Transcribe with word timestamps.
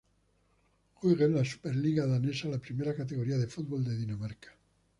Juega 0.95 1.25
en 1.25 1.35
la 1.35 1.45
superliga 1.45 2.07
danesa, 2.07 2.47
la 2.47 2.57
primera 2.57 2.95
categoría 2.95 3.37
de 3.37 3.45
fútbol 3.45 3.83
de 3.83 3.95
Dinamarca. 3.95 4.57